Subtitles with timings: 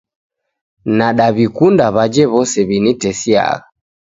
[0.97, 3.65] Nadaw'ikunda w'aje w'ose w'initesiagha